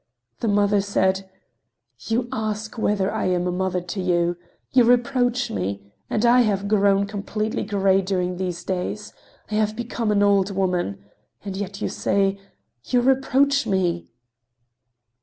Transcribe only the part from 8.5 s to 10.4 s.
days. I have become an